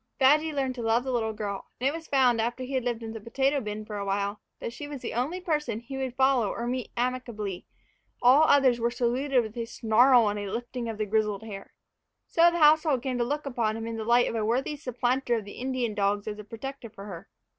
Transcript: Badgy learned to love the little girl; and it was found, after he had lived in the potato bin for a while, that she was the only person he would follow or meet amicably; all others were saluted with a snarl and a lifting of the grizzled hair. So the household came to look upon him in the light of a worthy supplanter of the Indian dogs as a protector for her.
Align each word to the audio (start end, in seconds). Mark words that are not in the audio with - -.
Badgy 0.17 0.51
learned 0.51 0.73
to 0.73 0.81
love 0.81 1.03
the 1.03 1.11
little 1.11 1.31
girl; 1.31 1.67
and 1.79 1.87
it 1.87 1.93
was 1.93 2.07
found, 2.07 2.41
after 2.41 2.63
he 2.63 2.73
had 2.73 2.83
lived 2.83 3.03
in 3.03 3.13
the 3.13 3.21
potato 3.21 3.59
bin 3.61 3.85
for 3.85 3.97
a 3.97 4.03
while, 4.03 4.41
that 4.59 4.73
she 4.73 4.87
was 4.87 5.03
the 5.03 5.13
only 5.13 5.39
person 5.39 5.79
he 5.79 5.95
would 5.95 6.15
follow 6.15 6.49
or 6.49 6.65
meet 6.65 6.89
amicably; 6.97 7.67
all 8.19 8.45
others 8.45 8.79
were 8.79 8.89
saluted 8.89 9.43
with 9.43 9.55
a 9.55 9.65
snarl 9.65 10.27
and 10.27 10.39
a 10.39 10.49
lifting 10.51 10.89
of 10.89 10.97
the 10.97 11.05
grizzled 11.05 11.43
hair. 11.43 11.75
So 12.25 12.49
the 12.49 12.57
household 12.57 13.03
came 13.03 13.19
to 13.19 13.23
look 13.23 13.45
upon 13.45 13.77
him 13.77 13.85
in 13.85 13.97
the 13.97 14.03
light 14.03 14.27
of 14.27 14.33
a 14.33 14.43
worthy 14.43 14.75
supplanter 14.75 15.35
of 15.35 15.45
the 15.45 15.51
Indian 15.59 15.93
dogs 15.93 16.27
as 16.27 16.39
a 16.39 16.43
protector 16.43 16.89
for 16.89 17.05
her. 17.05 17.29